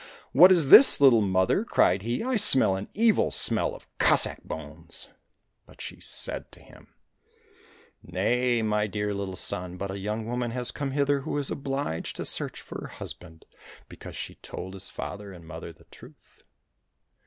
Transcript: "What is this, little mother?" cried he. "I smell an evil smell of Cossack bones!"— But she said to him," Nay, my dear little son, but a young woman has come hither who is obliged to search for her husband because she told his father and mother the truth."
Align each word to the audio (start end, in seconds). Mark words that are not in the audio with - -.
"What 0.31 0.51
is 0.51 0.69
this, 0.69 0.99
little 0.99 1.21
mother?" 1.21 1.63
cried 1.63 2.01
he. 2.01 2.23
"I 2.23 2.35
smell 2.35 2.75
an 2.75 2.89
evil 2.95 3.29
smell 3.29 3.75
of 3.75 3.85
Cossack 3.99 4.43
bones!"— 4.43 5.09
But 5.67 5.79
she 5.79 5.99
said 5.99 6.51
to 6.53 6.59
him," 6.59 6.95
Nay, 8.03 8.63
my 8.63 8.87
dear 8.87 9.13
little 9.13 9.35
son, 9.35 9.77
but 9.77 9.91
a 9.91 9.99
young 9.99 10.25
woman 10.25 10.49
has 10.49 10.71
come 10.71 10.89
hither 10.89 11.19
who 11.21 11.37
is 11.37 11.51
obliged 11.51 12.15
to 12.15 12.25
search 12.25 12.61
for 12.61 12.81
her 12.81 12.87
husband 12.95 13.45
because 13.89 14.15
she 14.15 14.33
told 14.33 14.73
his 14.73 14.89
father 14.89 15.31
and 15.31 15.45
mother 15.45 15.71
the 15.71 15.83
truth." 15.91 16.41